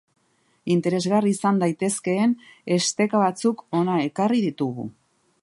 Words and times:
Interesgarri 0.75 1.33
izan 1.37 1.59
daitezkeen 1.63 2.33
esteka 2.77 3.23
batzuk 3.27 3.63
hona 3.81 4.01
ekarri 4.09 4.43
ditugu. 4.49 4.89